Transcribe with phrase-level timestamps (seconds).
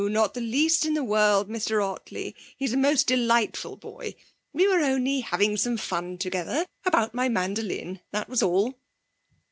[0.03, 2.35] Not the least in the world, Mr Ottley!
[2.57, 4.15] He's a most delightful boy.
[4.51, 8.79] We were only having some fun together about my mandolin; that was all!'